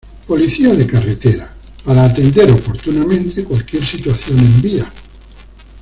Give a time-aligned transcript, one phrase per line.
[0.27, 1.53] Policía de carretera
[1.85, 4.91] para atender oportunamente cualquier situación en vía.